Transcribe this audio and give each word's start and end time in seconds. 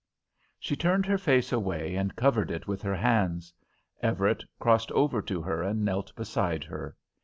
She 0.57 0.75
turned 0.75 1.05
her 1.05 1.19
face 1.19 1.51
away 1.51 1.93
and 1.95 2.15
covered 2.15 2.49
it 2.49 2.67
with 2.67 2.81
her 2.81 2.95
hands. 2.95 3.53
Everett 4.01 4.43
crossed 4.57 4.91
over 4.93 5.21
to 5.21 5.43
her 5.43 5.61
and 5.61 5.85
knelt 5.85 6.11
beside 6.15 6.63
her. 6.63 6.97